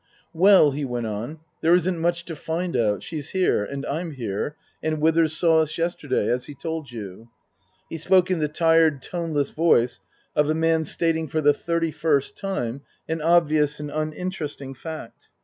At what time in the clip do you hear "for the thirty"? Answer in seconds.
11.27-11.91